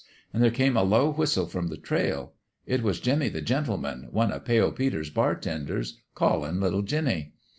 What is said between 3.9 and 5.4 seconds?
one o' Pale Peter's bar